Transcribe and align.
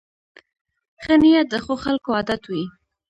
ښه 1.03 1.15
نیت 1.21 1.47
د 1.51 1.55
ښو 1.63 1.73
خلکو 1.83 2.09
عادت 2.17 2.41
وي. 2.51 2.63